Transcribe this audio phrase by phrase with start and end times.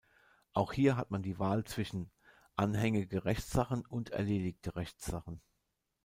[0.53, 2.09] Auch hier hat man die Wahl zwischen:
[2.55, 5.41] anhängige Rechtssachen und erledigte Rechtssachen.